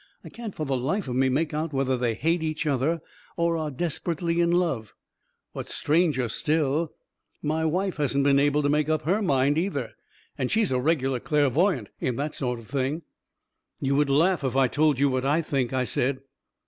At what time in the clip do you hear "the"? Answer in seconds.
0.65-0.75